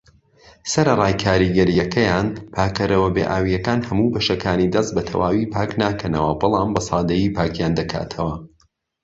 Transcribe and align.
سەرەڕای 0.71 1.19
کاریگەریەکەیان، 1.23 2.27
پاکەرەوە 2.53 3.09
بێ 3.15 3.23
ئاویەکان 3.31 3.79
هەموو 3.87 4.13
بەشەکانی 4.15 4.71
دەست 4.75 4.91
بەتەواوی 4.97 5.49
پاکناکەنەوە 5.53 6.33
بەڵام 6.41 6.69
بەسادەیی 6.75 7.33
پاکیان 7.37 7.73
دەکاتەوە. 7.79 8.33